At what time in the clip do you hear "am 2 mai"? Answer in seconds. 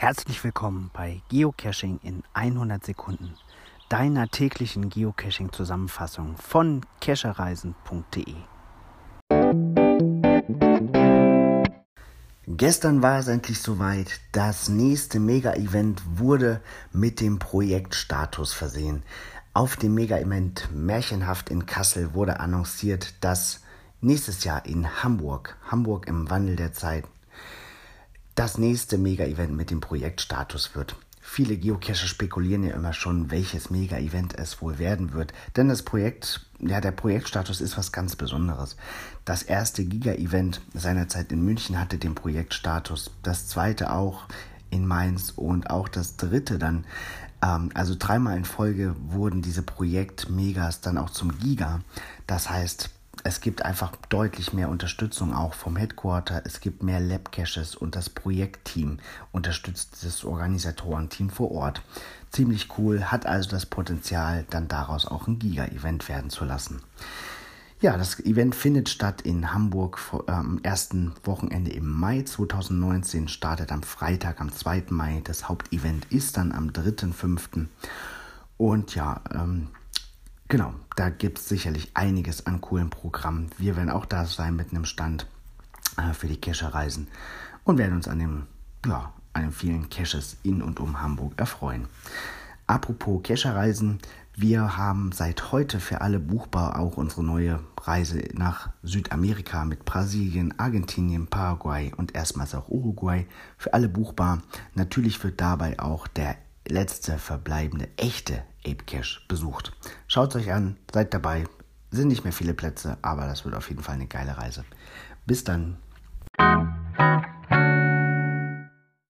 74.40-75.20